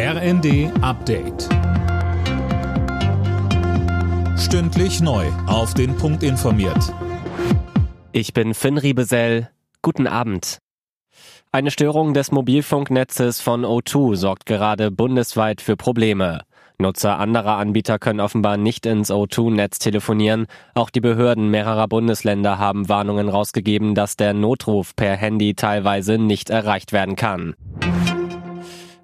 RND 0.00 0.70
Update. 0.80 1.48
Stündlich 4.38 5.00
neu. 5.00 5.26
Auf 5.48 5.74
den 5.74 5.96
Punkt 5.96 6.22
informiert. 6.22 6.94
Ich 8.12 8.32
bin 8.32 8.54
Finn 8.54 8.78
Riebesell. 8.78 9.50
Guten 9.82 10.06
Abend. 10.06 10.58
Eine 11.50 11.72
Störung 11.72 12.14
des 12.14 12.30
Mobilfunknetzes 12.30 13.40
von 13.40 13.64
O2 13.64 14.14
sorgt 14.14 14.46
gerade 14.46 14.92
bundesweit 14.92 15.60
für 15.60 15.76
Probleme. 15.76 16.42
Nutzer 16.78 17.18
anderer 17.18 17.56
Anbieter 17.56 17.98
können 17.98 18.20
offenbar 18.20 18.56
nicht 18.56 18.86
ins 18.86 19.10
O2-Netz 19.10 19.80
telefonieren. 19.80 20.46
Auch 20.76 20.90
die 20.90 21.00
Behörden 21.00 21.50
mehrerer 21.50 21.88
Bundesländer 21.88 22.60
haben 22.60 22.88
Warnungen 22.88 23.28
rausgegeben, 23.28 23.96
dass 23.96 24.14
der 24.16 24.32
Notruf 24.32 24.94
per 24.94 25.16
Handy 25.16 25.54
teilweise 25.54 26.18
nicht 26.18 26.50
erreicht 26.50 26.92
werden 26.92 27.16
kann. 27.16 27.56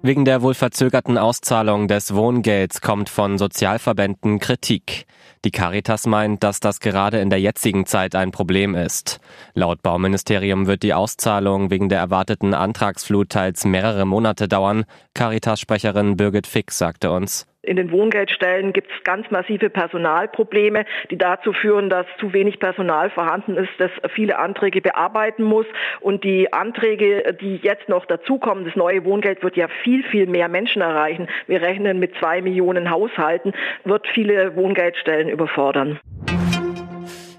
Wegen 0.05 0.23
der 0.23 0.43
wohl 0.43 0.53
verzögerten 0.53 1.17
Auszahlung 1.17 1.87
des 1.87 2.13
Wohngelds 2.13 2.79
kommt 2.79 3.09
von 3.09 3.39
Sozialverbänden 3.39 4.37
Kritik. 4.37 5.07
Die 5.43 5.49
Caritas 5.49 6.05
meint, 6.05 6.43
dass 6.43 6.59
das 6.59 6.79
gerade 6.79 7.19
in 7.21 7.31
der 7.31 7.41
jetzigen 7.41 7.87
Zeit 7.87 8.13
ein 8.13 8.29
Problem 8.29 8.75
ist. 8.75 9.19
Laut 9.55 9.81
Bauministerium 9.81 10.67
wird 10.67 10.83
die 10.83 10.93
Auszahlung 10.93 11.71
wegen 11.71 11.89
der 11.89 11.97
erwarteten 11.97 12.53
Antragsflut 12.53 13.31
teils 13.31 13.65
mehrere 13.65 14.05
Monate 14.05 14.47
dauern. 14.47 14.85
Caritas-Sprecherin 15.15 16.17
Birgit 16.17 16.45
Fix 16.45 16.77
sagte 16.77 17.09
uns. 17.09 17.47
In 17.65 17.77
den 17.77 17.91
Wohngeldstellen 17.91 18.73
gibt 18.73 18.91
es 18.91 19.03
ganz 19.03 19.29
massive 19.31 19.69
Personalprobleme, 19.69 20.85
die 21.09 21.17
dazu 21.17 21.51
führen, 21.51 21.89
dass 21.89 22.05
zu 22.19 22.31
wenig 22.33 22.59
Personal 22.59 23.09
vorhanden 23.09 23.57
ist, 23.57 23.71
das 23.79 23.91
viele 24.13 24.37
Anträge 24.37 24.81
bearbeiten 24.81 25.43
muss. 25.43 25.65
Und 25.99 26.23
die 26.23 26.53
Anträge, 26.53 27.35
die 27.41 27.57
jetzt 27.57 27.89
noch 27.89 28.05
dazukommen, 28.05 28.65
das 28.65 28.75
neue 28.75 29.03
Wohngeld 29.03 29.43
wird 29.43 29.57
ja 29.57 29.67
viel, 29.83 30.03
viel 30.03 30.27
mehr 30.27 30.47
Menschen 30.47 30.81
erreichen. 30.81 31.27
Wir 31.47 31.61
rechnen 31.61 31.99
mit 31.99 32.15
zwei 32.19 32.41
Millionen 32.41 32.89
Haushalten, 32.91 33.53
wird 33.83 34.07
viele 34.07 34.55
Wohngeldstellen 34.55 35.29
überfordern. 35.29 35.99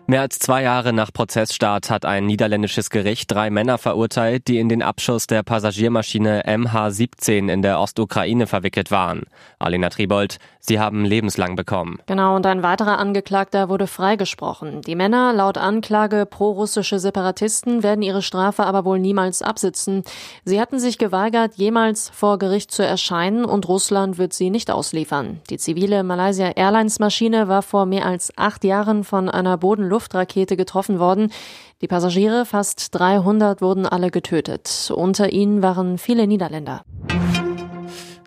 Mehr 0.09 0.21
als 0.21 0.39
zwei 0.39 0.63
Jahre 0.63 0.93
nach 0.93 1.13
Prozessstart 1.13 1.91
hat 1.91 2.05
ein 2.05 2.27
niederländisches 2.27 2.91
Gericht 2.91 3.33
drei 3.33 3.51
Männer 3.51 3.77
verurteilt, 3.77 4.47
die 4.47 4.61
in 4.61 4.69
den 4.69 4.81
Abschuss 4.81 5.27
der 5.27 5.43
Passagiermaschine 5.43 6.45
MH17 6.47 7.51
in 7.53 7.61
der 7.61 7.81
Ostukraine 7.81 8.47
verwickelt 8.47 8.93
waren. 8.93 9.25
Alina 9.59 9.89
Tribold, 9.89 10.37
sie 10.61 10.79
haben 10.79 11.05
lebenslang 11.05 11.57
bekommen. 11.57 11.99
Genau, 12.07 12.37
und 12.37 12.47
ein 12.47 12.63
weiterer 12.63 13.01
Angeklagter 13.01 13.69
wurde 13.69 13.89
freigesprochen. 13.89 14.81
Die 14.83 14.95
Männer, 14.95 15.33
laut 15.33 15.59
Anklage 15.59 16.25
pro-russische 16.25 17.01
Separatisten, 17.01 17.83
werden 17.83 18.03
ihre 18.03 18.23
Strafe 18.23 18.63
aber 18.63 18.85
wohl 18.85 19.01
niemals 19.01 19.43
absitzen. 19.43 20.05
Sie 20.45 20.61
hatten 20.61 20.79
sich 20.79 20.99
geweigert, 20.99 21.57
jemals 21.57 22.11
vor 22.11 22.39
Gericht 22.39 22.71
zu 22.71 22.87
erscheinen 22.87 23.45
und 23.45 23.67
Russland 23.67 24.19
wird 24.19 24.35
sie 24.35 24.51
nicht 24.51 24.71
ausliefern. 24.71 25.41
Die 25.51 25.59
zivile 25.59 26.05
Malaysia 26.05 26.51
Airlines 26.55 27.01
Maschine 27.01 27.49
war 27.49 27.63
vor 27.63 27.87
mehr 27.87 28.07
als 28.07 28.33
acht 28.37 28.63
Jahren 28.63 29.03
von 29.03 29.29
einer 29.29 29.59
Bodenluft 29.59 29.96
Luftrakete 29.97 30.59
getroffen 30.59 30.99
worden. 30.99 31.33
Die 31.81 31.89
Passagiere, 31.89 32.45
fast 32.45 32.95
300, 32.95 33.63
wurden 33.63 33.87
alle 33.87 34.11
getötet. 34.11 34.93
Unter 34.95 35.33
ihnen 35.33 35.63
waren 35.63 35.97
viele 35.97 36.27
Niederländer. 36.27 36.83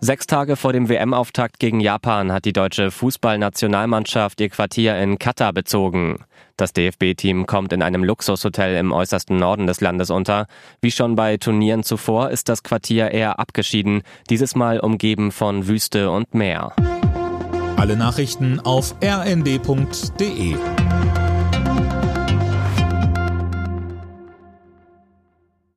Sechs 0.01 0.25
Tage 0.25 0.55
vor 0.55 0.73
dem 0.73 0.89
WM-Auftakt 0.89 1.59
gegen 1.59 1.79
Japan 1.79 2.31
hat 2.31 2.45
die 2.45 2.53
deutsche 2.53 2.89
Fußballnationalmannschaft 2.89 4.41
ihr 4.41 4.49
Quartier 4.49 4.97
in 4.97 5.19
Katar 5.19 5.53
bezogen. 5.53 6.23
Das 6.57 6.73
DFB-Team 6.73 7.45
kommt 7.45 7.71
in 7.71 7.83
einem 7.83 8.03
Luxushotel 8.03 8.77
im 8.77 8.91
äußersten 8.91 9.37
Norden 9.37 9.67
des 9.67 9.79
Landes 9.79 10.09
unter. 10.09 10.47
Wie 10.81 10.91
schon 10.91 11.15
bei 11.15 11.37
Turnieren 11.37 11.83
zuvor 11.83 12.31
ist 12.31 12.49
das 12.49 12.63
Quartier 12.63 13.11
eher 13.11 13.37
abgeschieden, 13.39 14.01
dieses 14.29 14.55
Mal 14.55 14.79
umgeben 14.79 15.31
von 15.31 15.67
Wüste 15.67 16.09
und 16.09 16.33
Meer. 16.33 16.73
Alle 17.75 17.95
Nachrichten 17.95 18.59
auf 18.59 18.95
rnd.de 19.03 20.55